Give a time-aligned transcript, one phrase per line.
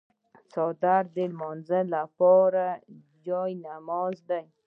[0.51, 2.65] څادر د لمانځه لپاره
[3.27, 4.45] جای نماز دی.